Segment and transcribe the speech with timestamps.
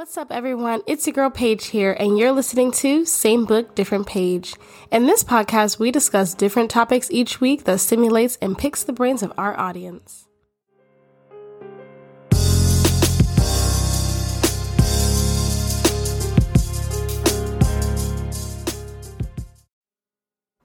[0.00, 0.80] What's up, everyone?
[0.86, 4.54] It's your girl Paige here, and you're listening to Same Book, Different Page.
[4.90, 9.22] In this podcast, we discuss different topics each week that stimulates and picks the brains
[9.22, 10.29] of our audience.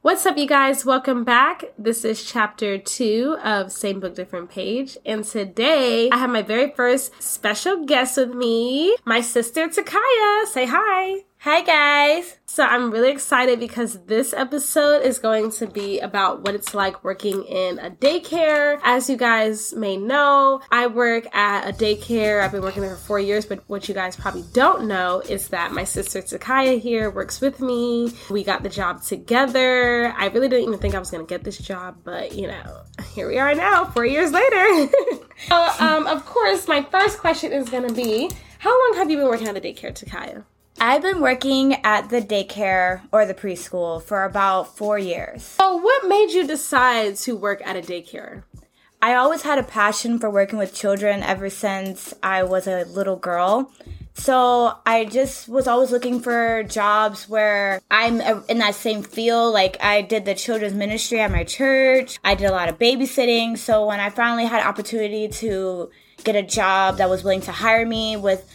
[0.05, 0.85] What's up, you guys?
[0.85, 1.63] Welcome back.
[1.79, 4.99] This is chapter two of Same Book, Different Page.
[5.03, 10.45] And today I have my very first special guest with me, my sister Tikyah.
[10.45, 11.23] Say hi.
[11.45, 12.37] Hi, guys.
[12.47, 17.03] So I'm really excited because this episode is going to be about what it's like
[17.03, 18.79] working in a daycare.
[18.83, 22.41] As you guys may know, I work at a daycare.
[22.41, 25.49] I've been working there for four years, but what you guys probably don't know is
[25.49, 28.11] that my sister Tikyah here works with me.
[28.31, 30.15] We got the job together.
[30.17, 32.81] I really didn't even think I was going to get this job, but you know,
[33.13, 34.91] here we are now, four years later.
[35.47, 39.17] so, um, of course, my first question is going to be How long have you
[39.17, 40.43] been working at the daycare, Tikyah?
[40.79, 45.43] I've been working at the daycare or the preschool for about four years.
[45.43, 48.43] So, what made you decide to work at a daycare?
[49.01, 53.15] I always had a passion for working with children ever since I was a little
[53.15, 53.71] girl.
[54.15, 59.53] So I just was always looking for jobs where I'm in that same field.
[59.53, 62.17] Like I did the children's ministry at my church.
[62.23, 63.57] I did a lot of babysitting.
[63.57, 65.91] So when I finally had opportunity to
[66.23, 68.49] get a job that was willing to hire me with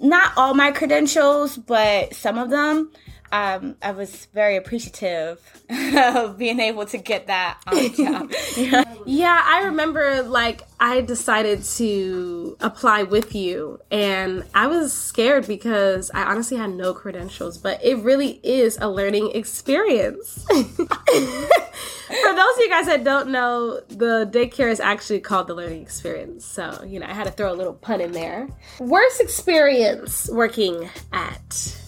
[0.00, 2.90] not all my credentials, but some of them.
[3.34, 5.40] Um, I was very appreciative
[5.96, 8.32] of being able to get that on job.
[9.06, 16.12] yeah, I remember like I decided to apply with you, and I was scared because
[16.14, 20.46] I honestly had no credentials, but it really is a learning experience.
[20.48, 25.82] For those of you guys that don't know, the daycare is actually called the learning
[25.82, 26.44] experience.
[26.44, 28.48] So, you know, I had to throw a little pun in there.
[28.78, 31.80] Worst experience working at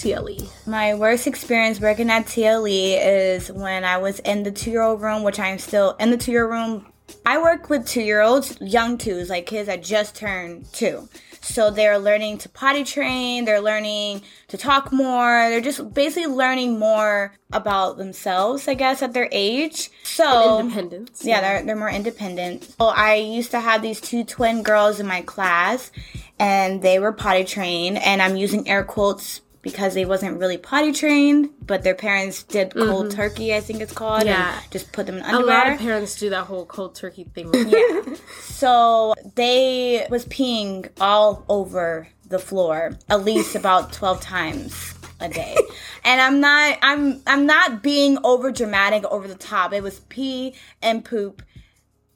[0.00, 0.48] TLE?
[0.66, 5.02] My worst experience working at TLE is when I was in the two year old
[5.02, 6.86] room, which I am still in the two year old room.
[7.26, 11.08] I work with two year olds, young twos, like kids that just turned two.
[11.42, 16.78] So they're learning to potty train, they're learning to talk more, they're just basically learning
[16.78, 19.90] more about themselves, I guess, at their age.
[20.04, 21.24] So and independence.
[21.24, 22.64] Yeah, yeah, they're they're more independent.
[22.64, 25.90] So I used to have these two twin girls in my class
[26.38, 30.92] and they were potty trained and I'm using air quotes because they wasn't really potty
[30.92, 33.16] trained, but their parents did cold mm-hmm.
[33.16, 34.24] turkey, I think it's called.
[34.24, 34.58] Yeah.
[34.70, 35.44] just put them in underwear.
[35.44, 37.50] A lot of parents do that whole cold turkey thing.
[37.54, 38.16] yeah.
[38.42, 45.56] So they was peeing all over the floor at least about 12 times a day.
[46.04, 49.72] and I'm not I'm I'm not being over dramatic over the top.
[49.72, 51.42] It was pee and poop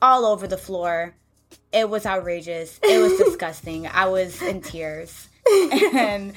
[0.01, 1.15] all over the floor.
[1.73, 2.79] It was outrageous.
[2.83, 3.87] It was disgusting.
[3.87, 5.29] I was in tears.
[5.95, 6.33] And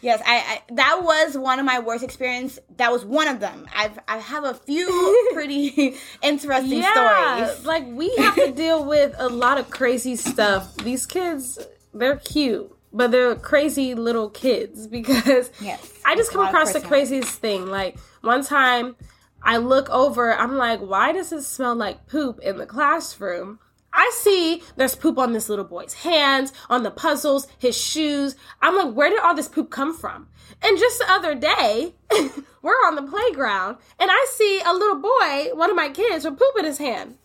[0.00, 2.58] Yes, I, I, that was one of my worst experience.
[2.76, 3.66] That was one of them.
[3.74, 7.66] I've I have a few pretty interesting yeah, stories.
[7.66, 10.76] Like we have to deal with a lot of crazy stuff.
[10.76, 11.58] These kids,
[11.92, 17.40] they're cute, but they're crazy little kids because yes, I just come across the craziest
[17.40, 17.66] thing.
[17.66, 18.94] Like one time
[19.42, 23.58] I look over, I'm like, why does it smell like poop in the classroom?
[23.98, 28.36] I see there's poop on this little boy's hands, on the puzzles, his shoes.
[28.62, 30.28] I'm like, where did all this poop come from?
[30.62, 31.96] And just the other day,
[32.62, 36.38] we're on the playground and I see a little boy, one of my kids, with
[36.38, 37.18] poop in his hand.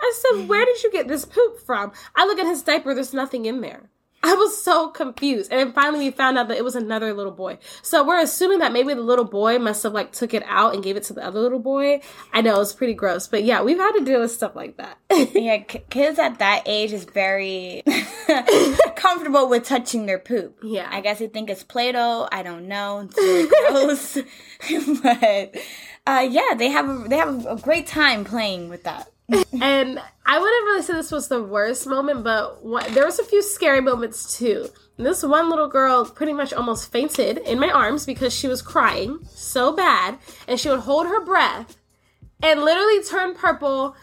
[0.00, 1.92] I said, where did you get this poop from?
[2.16, 3.90] I look at his diaper, there's nothing in there.
[4.26, 5.52] I was so confused.
[5.52, 7.58] And finally we found out that it was another little boy.
[7.82, 10.82] So we're assuming that maybe the little boy must have like took it out and
[10.82, 12.00] gave it to the other little boy.
[12.32, 14.96] I know it's pretty gross, but yeah, we've had to deal with stuff like that.
[15.34, 17.82] yeah, kids at that age is very
[18.96, 20.58] comfortable with touching their poop.
[20.62, 20.88] Yeah.
[20.90, 22.26] I guess they think it's Play-Doh.
[22.32, 23.00] I don't know.
[23.00, 24.18] It's really gross.
[25.02, 25.54] but
[26.06, 30.38] uh, yeah, they have a, they have a great time playing with that and I
[30.38, 32.62] wouldn't really say this was the worst moment, but
[32.92, 34.68] there was a few scary moments too.
[34.96, 38.62] And this one little girl pretty much almost fainted in my arms because she was
[38.62, 41.76] crying so bad, and she would hold her breath
[42.42, 43.96] and literally turn purple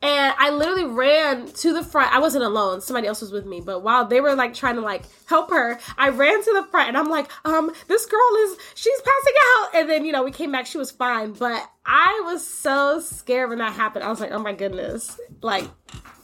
[0.00, 2.14] and I literally ran to the front.
[2.14, 2.80] I wasn't alone.
[2.80, 3.60] Somebody else was with me.
[3.60, 6.88] But while they were like trying to like help her, I ran to the front
[6.88, 9.68] and I'm like, um, this girl is, she's passing out.
[9.74, 10.66] And then, you know, we came back.
[10.66, 11.32] She was fine.
[11.32, 14.04] But I was so scared when that happened.
[14.04, 15.18] I was like, oh my goodness.
[15.42, 15.64] Like,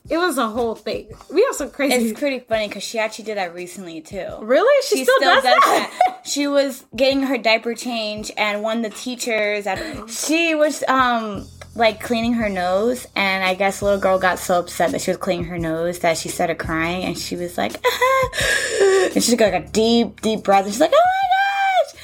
[0.09, 1.09] it was a whole thing.
[1.33, 2.11] We have some crazy.
[2.11, 4.29] It's pretty funny because she actually did that recently too.
[4.43, 4.83] Really?
[4.87, 5.91] She, she still, still, does, does that?
[6.07, 6.27] that?
[6.27, 9.79] she was getting her diaper change, and one of the teachers at
[10.11, 14.93] she was um like cleaning her nose, and I guess little girl got so upset
[14.93, 17.73] that she was cleaning her nose that she started crying, and she was like,
[18.83, 22.01] and she took like a deep, deep breath, and she's like, oh my gosh,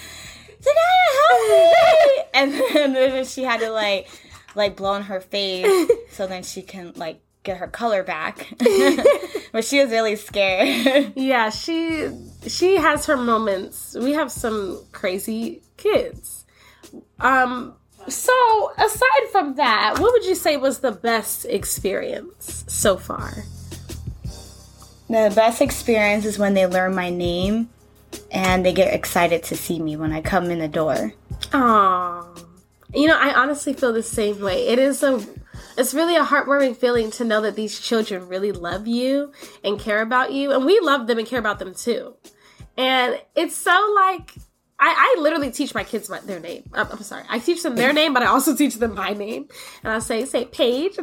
[0.60, 2.22] Tikyah, help me!
[2.34, 4.08] and then she had to like,
[4.54, 8.52] like blow on her face so then she can like get her color back.
[9.52, 11.12] but she was really scared.
[11.16, 12.08] yeah, she
[12.46, 13.96] she has her moments.
[13.98, 16.44] We have some crazy kids.
[17.18, 17.74] Um
[18.10, 23.44] so, aside from that, what would you say was the best experience so far?
[25.08, 27.70] The best experience is when they learn my name
[28.30, 31.12] and they get excited to see me when I come in the door.
[31.50, 32.46] Aww.
[32.94, 34.68] You know, I honestly feel the same way.
[34.68, 35.24] It is a
[35.76, 39.32] it's really a heartwarming feeling to know that these children really love you
[39.64, 42.14] and care about you and we love them and care about them too.
[42.76, 44.34] And it's so like
[44.80, 46.64] I, I literally teach my kids my, their name.
[46.72, 47.24] I'm, I'm, sorry.
[47.28, 49.48] I teach them their name, but I also teach them my name.
[49.84, 50.98] And I say, say Paige.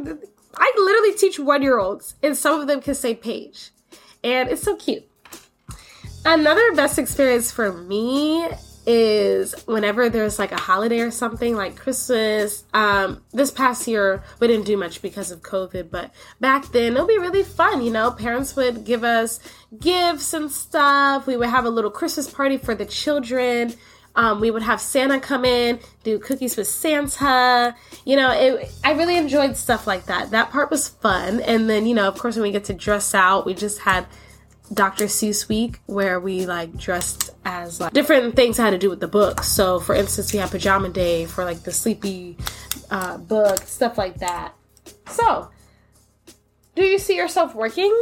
[0.57, 3.69] I literally teach one year olds, and some of them can say Paige.
[4.24, 5.03] And it's so cute.
[6.25, 8.47] Another best experience for me
[8.88, 12.63] is whenever there's like a holiday or something like Christmas.
[12.74, 17.06] Um, this past year we didn't do much because of COVID, but back then it'll
[17.06, 17.81] be really fun.
[17.81, 19.42] You know, parents would give us
[19.78, 21.28] gifts and stuff.
[21.28, 23.74] We would have a little Christmas party for the children.
[24.16, 27.75] Um, we would have Santa come in, do cookies with Santa.
[28.06, 30.31] You know, it, I really enjoyed stuff like that.
[30.31, 31.42] That part was fun.
[31.42, 34.07] And then, you know, of course, when we get to dress out, we just had
[34.74, 35.06] Dr.
[35.06, 39.08] Seuss week where we like dressed as like different things had to do with the
[39.08, 39.44] book.
[39.44, 42.38] So, for instance, we had pajama day for like the sleepy
[42.92, 44.54] uh, book, stuff like that.
[45.10, 45.50] So,
[46.75, 47.94] do you see yourself working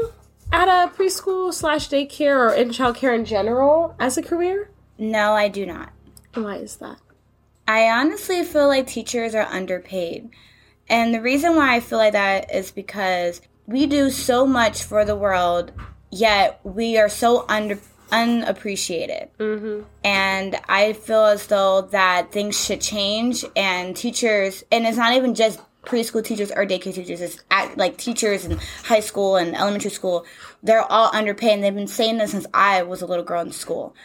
[0.51, 4.69] at a preschool slash daycare or in childcare in general as a career?
[4.97, 5.91] No, I do not.
[6.33, 6.97] Why is that?
[7.67, 10.29] I honestly feel like teachers are underpaid.
[10.87, 15.03] And the reason why I feel like that is because we do so much for
[15.03, 15.71] the world
[16.11, 17.79] yet we are so under
[18.11, 19.29] unappreciated.
[19.39, 19.83] Mm-hmm.
[20.03, 25.35] And I feel as though that things should change and teachers, and it's not even
[25.35, 29.91] just preschool teachers or daycare teachers, it's at, like teachers in high school and elementary
[29.91, 30.25] school,
[30.63, 33.51] they're all underpaid and they've been saying this since I was a little girl in
[33.51, 33.95] school.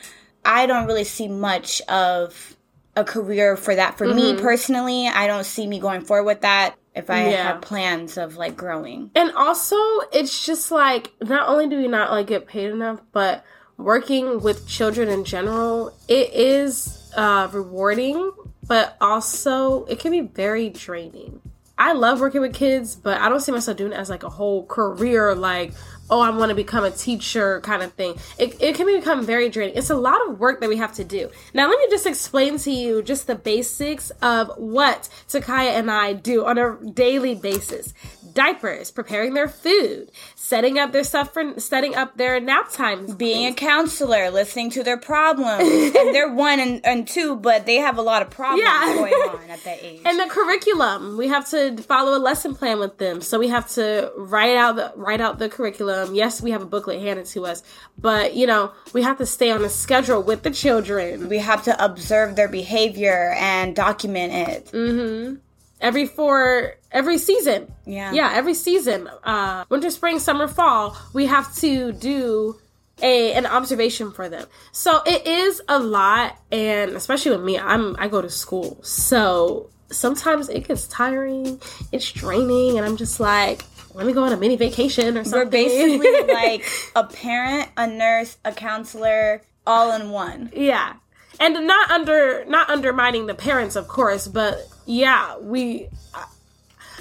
[0.44, 2.56] I don't really see much of
[2.96, 4.36] a career for that for mm-hmm.
[4.36, 5.06] me personally.
[5.06, 7.44] I don't see me going forward with that if I yeah.
[7.44, 9.10] have plans of like growing.
[9.14, 9.76] And also,
[10.12, 13.44] it's just like not only do we not like get paid enough, but
[13.76, 18.32] working with children in general, it is uh, rewarding,
[18.66, 21.40] but also it can be very draining.
[21.78, 24.28] I love working with kids, but I don't see myself doing it as like a
[24.28, 25.72] whole career, like,
[26.10, 28.16] oh, I want to become a teacher kind of thing.
[28.38, 29.76] It, it can become very draining.
[29.76, 31.30] It's a lot of work that we have to do.
[31.54, 36.12] Now, let me just explain to you just the basics of what Tikyah and I
[36.12, 37.94] do on a daily basis
[38.34, 43.46] diapers, preparing their food, setting up their stuff for setting up their nap times, being
[43.46, 45.62] a counselor, listening to their problems.
[45.96, 48.94] and they're one and, and two, but they have a lot of problems yeah.
[48.94, 50.02] going on at that age.
[50.04, 53.20] And the curriculum, we have to follow a lesson plan with them.
[53.20, 56.14] So we have to write out the write out the curriculum.
[56.14, 57.62] Yes, we have a booklet handed to us,
[57.98, 61.28] but you know, we have to stay on a schedule with the children.
[61.28, 64.66] We have to observe their behavior and document it.
[64.66, 65.36] Mm-hmm
[65.80, 67.72] every four every season.
[67.86, 68.12] Yeah.
[68.12, 69.08] Yeah, every season.
[69.24, 72.58] Uh winter, spring, summer, fall, we have to do
[73.02, 74.46] a an observation for them.
[74.72, 78.78] So it is a lot and especially with me, I'm I go to school.
[78.82, 81.60] So sometimes it gets tiring,
[81.92, 83.64] it's draining, and I'm just like,
[83.94, 85.40] let me go on a mini vacation or something.
[85.40, 86.64] We're basically like
[86.96, 90.50] a parent, a nurse, a counselor, all in one.
[90.54, 90.94] Yeah.
[91.40, 95.88] And not under not undermining the parents, of course, but yeah, we.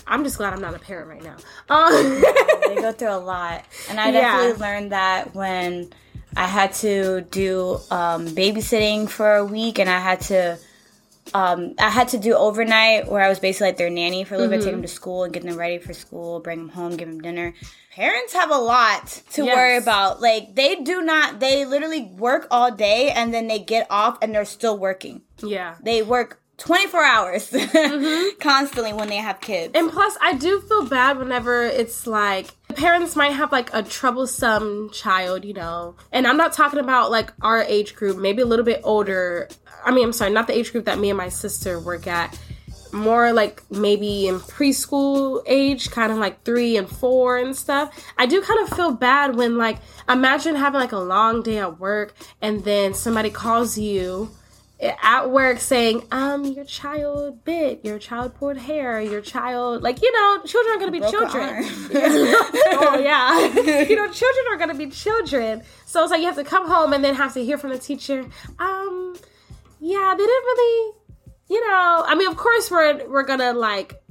[0.08, 1.36] I'm just glad I'm not a parent right now.
[1.70, 2.22] Um,
[2.68, 4.72] they go through a lot, and I definitely yeah.
[4.72, 5.92] learned that when
[6.36, 10.58] I had to do um, babysitting for a week, and I had to.
[11.34, 14.38] Um, I had to do overnight where I was basically like their nanny for a
[14.38, 14.60] little mm-hmm.
[14.60, 17.08] bit, take them to school and get them ready for school, bring them home, give
[17.08, 17.54] them dinner.
[17.92, 19.56] Parents have a lot to yes.
[19.56, 20.22] worry about.
[20.22, 24.34] Like they do not, they literally work all day and then they get off and
[24.34, 25.22] they're still working.
[25.44, 25.76] Yeah.
[25.82, 28.40] They work 24 hours mm-hmm.
[28.40, 29.72] constantly when they have kids.
[29.76, 34.90] And plus, I do feel bad whenever it's like parents might have like a troublesome
[34.92, 35.96] child, you know.
[36.12, 39.50] And I'm not talking about like our age group, maybe a little bit older.
[39.84, 42.38] I mean, I'm sorry, not the age group that me and my sister work at.
[42.92, 48.26] more like maybe in preschool age, kind of like three and four and stuff, I
[48.26, 52.16] do kind of feel bad when like imagine having like a long day at work
[52.42, 54.32] and then somebody calls you
[54.82, 60.12] at work saying, um, your child bit, your child pulled hair, your child, like, you
[60.12, 61.64] know, children are going to be children.
[62.80, 63.46] oh, yeah.
[63.84, 65.64] you know, children are going to be children.
[65.86, 67.78] So it's like you have to come home and then have to hear from the
[67.78, 68.26] teacher,
[68.58, 69.16] um,
[69.82, 70.94] yeah, they didn't really,
[71.50, 74.02] you know, I mean, of course we're, we're going to like,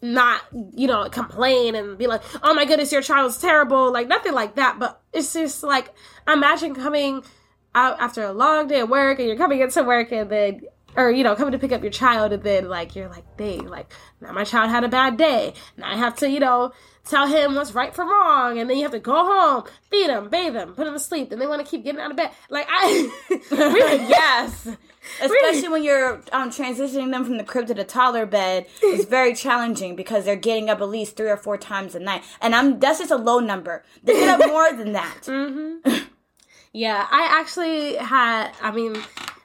[0.00, 3.92] not, you know, complain and be like, oh my goodness, your child's terrible.
[3.92, 4.78] Like, nothing like that.
[4.78, 5.92] But it's just like,
[6.28, 7.22] imagine coming
[7.76, 10.62] out after a long day of work and you're coming into work and then
[10.96, 13.68] or you know coming to pick up your child and then like you're like dang
[13.68, 15.52] like now my child had a bad day.
[15.76, 16.72] Now i have to you know
[17.04, 20.28] tell him what's right from wrong and then you have to go home feed him
[20.28, 22.30] bathe him put him to sleep and they want to keep getting out of bed.
[22.48, 23.10] Like i
[23.50, 24.68] really yes.
[25.22, 29.34] especially when you're um, transitioning them from the crib to the toddler bed it's very
[29.34, 32.22] challenging because they're getting up at least three or four times a night.
[32.40, 33.84] And i'm that's just a low number.
[34.02, 35.20] They get up more than that.
[35.24, 36.06] Mm-hmm.
[36.76, 39.02] Yeah, I actually had, I mean,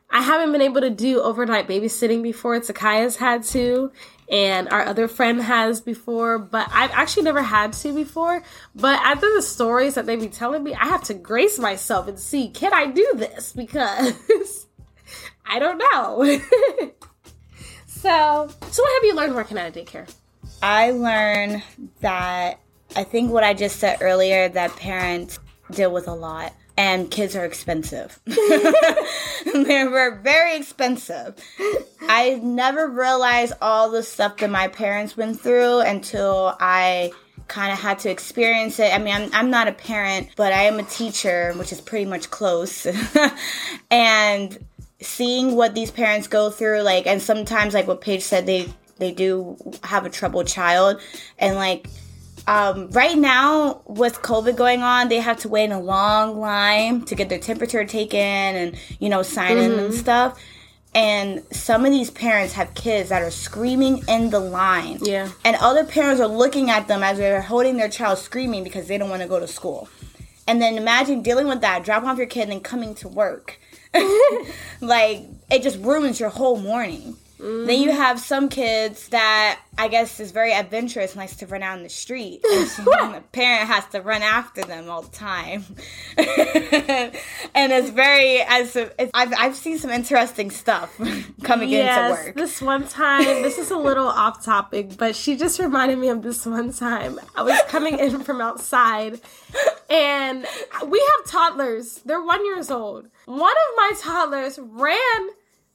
[0.09, 2.59] I haven't been able to do overnight babysitting before.
[2.59, 3.93] Tikyah's had to,
[4.29, 8.43] and our other friend has before, but I've actually never had to before.
[8.75, 12.19] But after the stories that they be telling me, I have to grace myself and
[12.19, 13.53] see, can I do this?
[13.53, 14.67] Because
[15.45, 16.25] I don't know.
[17.87, 20.13] so, so what have you learned working at a daycare?
[20.61, 21.63] I learned
[22.01, 22.59] that
[22.97, 25.39] I think what I just said earlier that parents
[25.71, 28.19] deal with a lot and kids are expensive.
[28.25, 31.35] they were very expensive.
[32.01, 37.11] I never realized all the stuff that my parents went through until I
[37.47, 38.91] kind of had to experience it.
[38.91, 42.05] I mean, I'm, I'm not a parent, but I am a teacher, which is pretty
[42.05, 42.87] much close.
[43.91, 44.57] and
[45.01, 49.11] seeing what these parents go through, like, and sometimes, like what Paige said, they they
[49.11, 50.99] do have a troubled child,
[51.37, 51.87] and like
[52.47, 57.05] um, right now, with COVID going on, they have to wait in a long line
[57.05, 59.59] to get their temperature taken and, you know, sign mm-hmm.
[59.59, 59.99] in and mm-hmm.
[59.99, 60.39] stuff.
[60.93, 64.99] And some of these parents have kids that are screaming in the line.
[65.01, 65.29] Yeah.
[65.45, 68.97] And other parents are looking at them as they're holding their child screaming because they
[68.97, 69.87] don't want to go to school.
[70.47, 73.57] And then imagine dealing with that, drop off your kid and then coming to work.
[74.81, 77.15] like, it just ruins your whole morning.
[77.41, 77.65] Mm-hmm.
[77.65, 81.75] Then you have some kids that I guess is very adventurous, likes to run out
[81.77, 82.67] in the street, and,
[83.15, 85.63] the parent has to run after them all the time.
[86.17, 90.95] and it's very as it's, I've I've seen some interesting stuff
[91.43, 92.35] coming yes, into work.
[92.35, 96.21] This one time, this is a little off topic, but she just reminded me of
[96.21, 97.19] this one time.
[97.35, 99.19] I was coming in from outside,
[99.89, 100.45] and
[100.85, 102.01] we have toddlers.
[102.05, 103.07] They're one years old.
[103.25, 105.29] One of my toddlers ran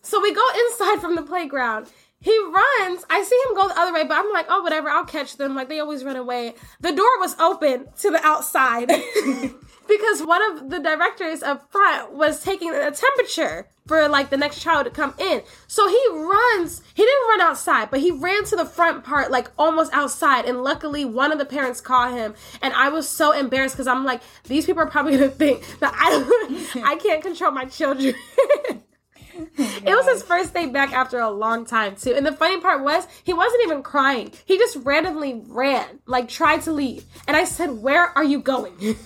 [0.07, 1.89] so we go inside from the playground.
[2.21, 3.05] He runs.
[3.11, 4.89] I see him go the other way, but I'm like, oh, whatever.
[4.89, 5.55] I'll catch them.
[5.55, 6.55] Like they always run away.
[6.81, 8.87] The door was open to the outside
[9.89, 14.61] because one of the directors up front was taking a temperature for like the next
[14.61, 15.43] child to come in.
[15.67, 16.83] So he runs.
[16.95, 20.47] He didn't run outside, but he ran to the front part, like almost outside.
[20.47, 22.35] And luckily, one of the parents caught him.
[22.63, 25.93] And I was so embarrassed because I'm like, these people are probably gonna think that
[25.95, 28.15] I I can't control my children.
[29.59, 32.15] it was his first day back after a long time too.
[32.15, 34.33] And the funny part was he wasn't even crying.
[34.45, 37.05] He just randomly ran, like tried to leave.
[37.27, 38.75] And I said, "Where are you going?"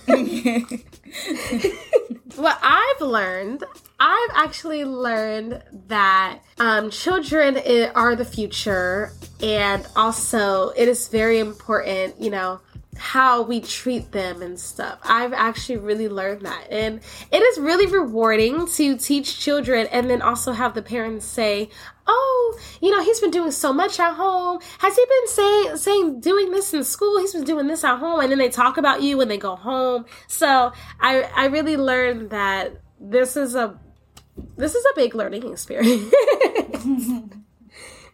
[2.35, 3.63] what I've learned,
[3.99, 7.57] I've actually learned that um, children
[7.95, 12.61] are the future, and also it is very important, you know
[13.01, 14.99] how we treat them and stuff.
[15.03, 16.67] I've actually really learned that.
[16.69, 21.71] And it is really rewarding to teach children and then also have the parents say,
[22.05, 24.59] Oh, you know, he's been doing so much at home.
[24.77, 27.19] Has he been saying saying doing this in school?
[27.19, 29.55] He's been doing this at home and then they talk about you when they go
[29.55, 30.05] home.
[30.27, 33.79] So I I really learned that this is a
[34.57, 36.13] this is a big learning experience.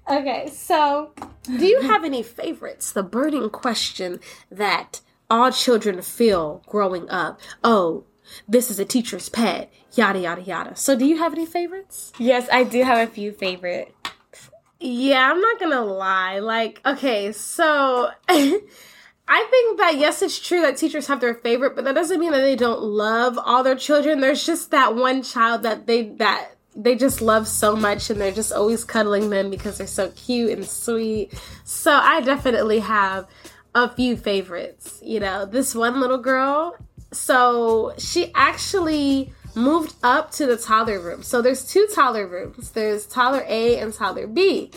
[0.09, 1.11] Okay, so
[1.43, 2.91] do you have any favorites?
[2.91, 7.39] The burning question that all children feel growing up.
[7.63, 8.05] Oh,
[8.47, 10.75] this is a teacher's pet, yada, yada, yada.
[10.75, 12.13] So, do you have any favorites?
[12.17, 13.91] Yes, I do have a few favorites.
[14.79, 16.39] Yeah, I'm not gonna lie.
[16.39, 21.83] Like, okay, so I think that yes, it's true that teachers have their favorite, but
[21.83, 24.21] that doesn't mean that they don't love all their children.
[24.21, 28.31] There's just that one child that they that they just love so much and they're
[28.31, 31.33] just always cuddling them because they're so cute and sweet.
[31.63, 33.27] So I definitely have
[33.73, 34.99] a few favorites.
[35.03, 36.75] You know, this one little girl,
[37.11, 41.23] so she actually moved up to the toddler room.
[41.23, 42.69] So there's two toddler rooms.
[42.71, 44.71] There's toddler A and toddler B.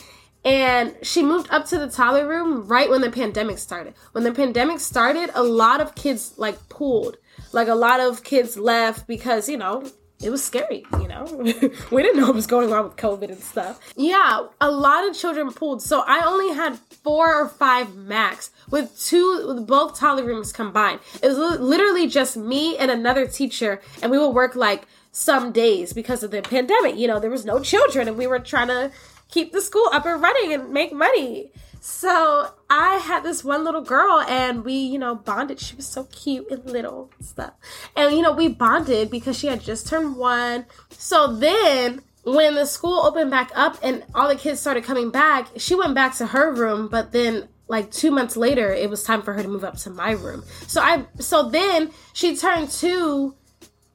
[0.45, 3.95] and she moved up to the toddler room right when the pandemic started.
[4.13, 7.19] When the pandemic started, a lot of kids like pulled.
[7.53, 9.85] Like a lot of kids left because, you know,
[10.23, 11.25] it was scary, you know.
[11.91, 13.81] we didn't know what was going on with COVID and stuff.
[13.97, 15.83] Yeah, a lot of children pulled.
[15.83, 21.01] So I only had four or five max with two, with both toddler rooms combined.
[21.23, 25.93] It was literally just me and another teacher, and we would work like some days
[25.93, 26.97] because of the pandemic.
[26.97, 28.93] You know, there was no children, and we were trying to
[29.31, 31.51] keep the school up and running and make money.
[31.81, 35.59] So I had this one little girl and we, you know, bonded.
[35.59, 37.55] She was so cute and little stuff.
[37.97, 40.67] And, you know, we bonded because she had just turned one.
[40.91, 45.49] So then when the school opened back up and all the kids started coming back,
[45.57, 49.23] she went back to her room, but then like two months later, it was time
[49.23, 50.45] for her to move up to my room.
[50.67, 53.35] So I, so then she turned two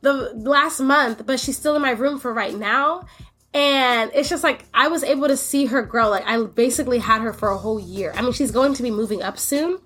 [0.02, 3.06] the last month, but she's still in my room for right now.
[3.56, 6.10] And it's just like I was able to see her grow.
[6.10, 8.12] Like I basically had her for a whole year.
[8.14, 9.80] I mean, she's going to be moving up soon,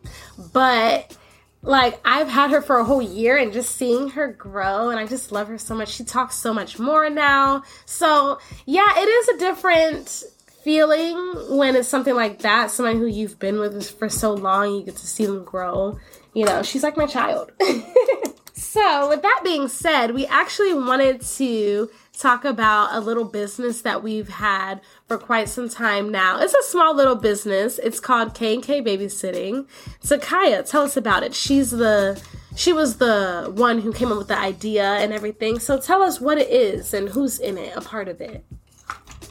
[0.52, 1.16] but
[1.62, 5.06] like I've had her for a whole year and just seeing her grow and I
[5.06, 5.90] just love her so much.
[5.90, 7.62] She talks so much more now.
[7.86, 10.24] So, yeah, it is a different
[10.64, 11.16] feeling
[11.56, 14.96] when it's something like that, someone who you've been with for so long, you get
[14.96, 16.00] to see them grow.
[16.34, 17.52] You know, she's like my child.
[18.54, 24.04] so, with that being said, we actually wanted to talk about a little business that
[24.04, 26.40] we've had for quite some time now.
[26.40, 27.80] It's a small little business.
[27.80, 29.68] It's called K&K Babysitting.
[30.04, 31.34] Tikyah, tell us about it.
[31.34, 32.22] She's the
[32.56, 35.60] she was the one who came up with the idea and everything.
[35.60, 38.44] So tell us what it is and who's in it, a part of it.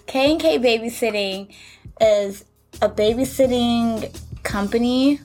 [0.06, 1.54] K&K Babysitting
[2.00, 2.46] is
[2.80, 5.20] a babysitting company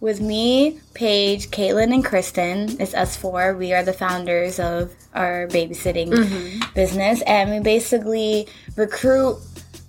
[0.00, 2.80] with me, Paige, Caitlin, and Kristen.
[2.80, 3.54] It's us four.
[3.54, 6.74] We are the founders of our babysitting mm-hmm.
[6.74, 9.38] business, and we basically recruit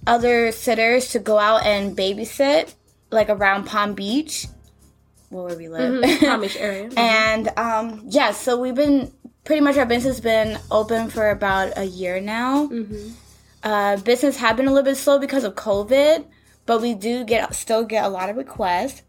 [0.07, 2.73] other sitters to go out and babysit,
[3.11, 4.47] like around Palm Beach,
[5.29, 6.25] where we live, mm-hmm.
[6.25, 6.89] Palm Beach area.
[6.89, 6.97] Mm-hmm.
[6.97, 9.11] and um, yeah, so we've been
[9.43, 12.67] pretty much our business has been open for about a year now.
[12.67, 13.09] Mm-hmm.
[13.61, 16.25] Uh, business have been a little bit slow because of COVID,
[16.65, 19.03] but we do get still get a lot of requests.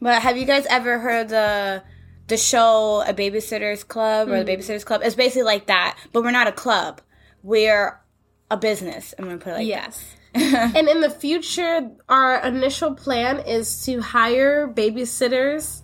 [0.00, 1.82] But have you guys ever heard the
[2.28, 4.46] the show A Babysitter's Club or mm.
[4.46, 5.00] The Babysitter's Club?
[5.04, 7.00] It's basically like that, but we're not a club.
[7.42, 8.00] We're
[8.50, 9.14] a business.
[9.18, 10.14] I'm gonna put it like yes.
[10.34, 15.82] and in the future, our initial plan is to hire babysitters,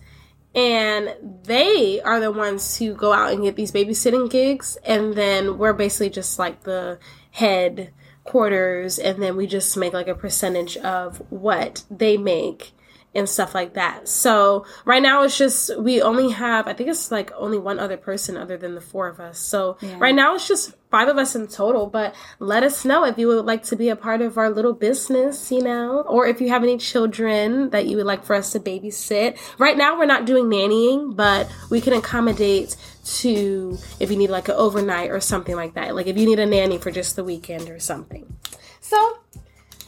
[0.53, 5.57] and they are the ones who go out and get these babysitting gigs, and then
[5.57, 6.99] we're basically just like the
[7.31, 7.91] head
[8.23, 12.71] quarters, and then we just make like a percentage of what they make
[13.15, 14.07] and stuff like that.
[14.07, 17.97] So right now it's just we only have I think it's like only one other
[17.97, 19.39] person other than the four of us.
[19.39, 19.95] So yeah.
[19.97, 21.87] right now it's just five of us in total.
[21.87, 24.73] But let us know if you would like to be a part of our little
[24.73, 28.51] business, you know, or if you have any children that you would like for us
[28.51, 29.37] to babysit.
[29.57, 32.75] Right now we're not doing nannying, but we can accommodate
[33.05, 35.95] to if you need like an overnight or something like that.
[35.95, 38.35] Like if you need a nanny for just the weekend or something.
[38.81, 39.19] So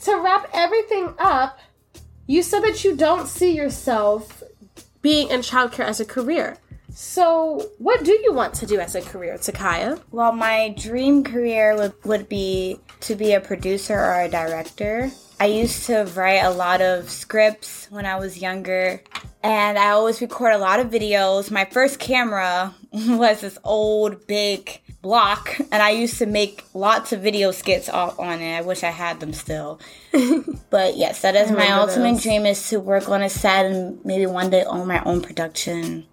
[0.03, 1.59] to wrap everything up
[2.27, 4.43] you said that you don't see yourself
[5.01, 6.57] being in childcare as a career.
[6.89, 10.01] So, what do you want to do as a career, Tikyah?
[10.11, 15.11] Well, my dream career would, would be to be a producer or a director.
[15.39, 19.01] I used to write a lot of scripts when I was younger,
[19.43, 21.51] and I always record a lot of videos.
[21.51, 27.21] My first camera was this old, big block and I used to make lots of
[27.21, 28.57] video skits off on it.
[28.57, 29.79] I wish I had them still.
[30.69, 32.23] but yes, that is my ultimate those.
[32.23, 36.05] dream is to work on a set and maybe one day own my own production.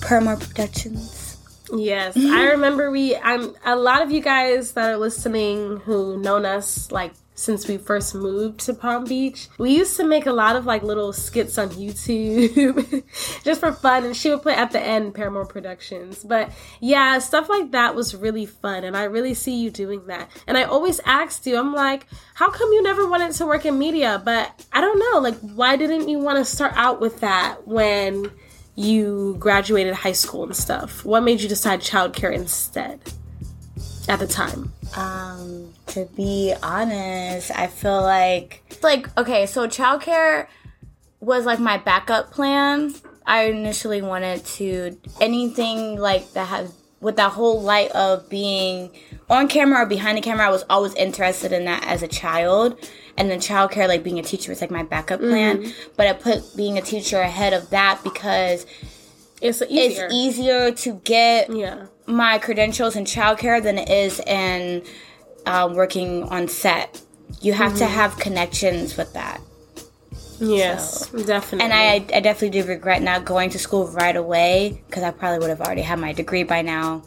[0.00, 1.36] Paramore Productions.
[1.74, 3.16] Yes, I remember we.
[3.16, 7.78] I'm a lot of you guys that are listening who known us like since we
[7.78, 9.48] first moved to Palm Beach.
[9.58, 13.04] We used to make a lot of like little skits on YouTube
[13.44, 16.24] just for fun, and she would put at the end Paramore Productions.
[16.24, 20.30] But yeah, stuff like that was really fun, and I really see you doing that.
[20.46, 23.78] And I always asked you, I'm like, how come you never wanted to work in
[23.78, 24.20] media?
[24.24, 28.30] But I don't know, like, why didn't you want to start out with that when
[28.74, 31.04] you graduated high school and stuff?
[31.04, 33.00] What made you decide childcare instead
[34.08, 34.72] at the time?
[34.96, 40.46] Um, to be honest, I feel like like okay, so childcare
[41.20, 42.94] was like my backup plan.
[43.26, 48.90] I initially wanted to anything like that has with that whole light of being
[49.28, 50.46] on camera or behind the camera.
[50.46, 52.78] I was always interested in that as a child,
[53.16, 55.62] and then childcare, like being a teacher, was like my backup plan.
[55.62, 55.90] Mm-hmm.
[55.96, 58.66] But I put being a teacher ahead of that because
[59.40, 60.06] it's easier.
[60.06, 64.82] It's easier to get yeah my credentials in childcare than it is in
[65.46, 67.00] um, working on set
[67.40, 67.78] You have mm-hmm.
[67.78, 69.40] to have connections with that.
[70.38, 71.64] Yes, so, definitely.
[71.64, 75.38] And I, I definitely do regret not going to school right away because I probably
[75.38, 77.04] would have already had my degree by now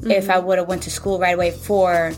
[0.00, 0.10] mm-hmm.
[0.10, 2.12] if I would have went to school right away for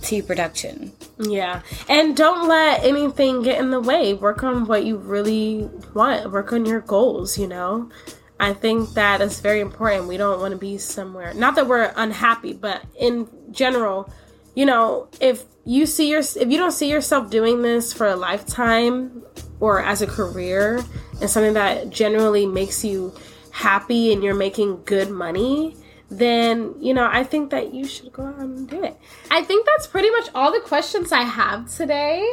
[0.00, 0.92] tea production.
[1.18, 1.62] Yeah.
[1.88, 4.14] And don't let anything get in the way.
[4.14, 6.30] Work on what you really want.
[6.30, 7.90] Work on your goals, you know?
[8.38, 10.08] I think that is very important.
[10.08, 11.32] We don't want to be somewhere.
[11.34, 14.12] Not that we're unhappy, but in general,
[14.54, 18.16] you know, if you see your if you don't see yourself doing this for a
[18.16, 19.22] lifetime
[19.60, 20.84] or as a career
[21.20, 23.12] and something that generally makes you
[23.50, 25.74] happy and you're making good money,
[26.10, 28.98] then you know I think that you should go out and do it.
[29.30, 32.26] I think that's pretty much all the questions I have today.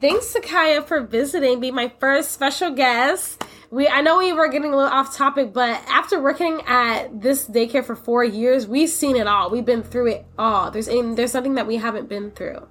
[0.00, 3.42] Thanks to Kaya for visiting, be my first special guest.
[3.70, 7.46] We I know we were getting a little off topic, but after working at this
[7.48, 9.50] daycare for four years, we've seen it all.
[9.50, 10.70] We've been through it all.
[10.70, 12.66] There's there's something that we haven't been through.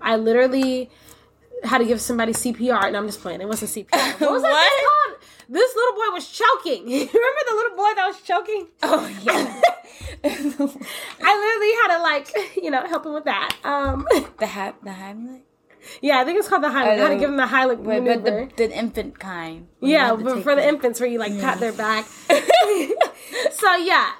[0.00, 0.90] I literally
[1.64, 3.40] had to give somebody CPR, and I'm just playing.
[3.40, 3.90] It wasn't CPR.
[4.20, 4.50] What was what?
[4.50, 5.22] that called?
[5.50, 6.88] This little boy was choking.
[6.88, 8.68] You remember the little boy that was choking?
[8.82, 9.60] Oh yeah.
[10.24, 13.56] I literally had to like, you know, help him with that.
[13.64, 14.06] Um,
[14.38, 15.42] the ha- the Heimlich.
[16.00, 16.98] Yeah, I think it's called the Heimlich.
[16.98, 18.48] Had to give them the Heimlich but, maneuver.
[18.56, 19.68] The, the, infant kind.
[19.80, 21.40] Yeah, but for the infants where you like yeah.
[21.40, 22.06] pat their back.
[23.52, 24.12] so yeah,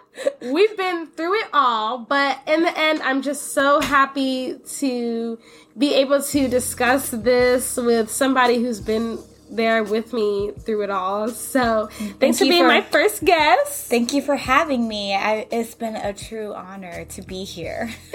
[0.43, 5.39] we've been through it all, but in the end, I'm just so happy to
[5.77, 9.19] be able to discuss this with somebody who's been
[9.51, 11.29] there with me through it all.
[11.29, 13.89] So thanks Thank for being for, my first guest.
[13.89, 15.15] Thank you for having me.
[15.15, 17.91] I, it's been a true honor to be here.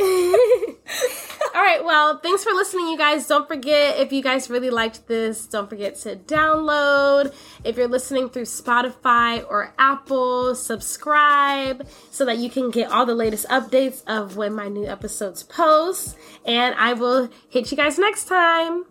[1.53, 1.83] all right.
[1.83, 3.27] Well, thanks for listening, you guys.
[3.27, 7.33] Don't forget if you guys really liked this, don't forget to download.
[7.63, 13.15] If you're listening through Spotify or Apple, subscribe so that you can get all the
[13.15, 16.17] latest updates of when my new episodes post.
[16.45, 18.85] And I will hit you guys next time.